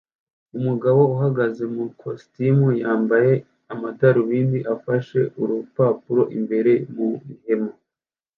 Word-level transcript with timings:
Umugabo 0.57 1.01
uhagaze 1.15 1.63
mu 1.73 1.81
ikositimu 1.91 2.67
yambaye 2.81 3.33
amadarubindi 3.73 4.59
afashe 4.75 5.19
urupapuro 5.41 6.21
imbere 6.37 6.71
mu 6.95 7.09
ihema 7.33 7.71